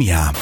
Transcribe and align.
Ja. 0.00 0.32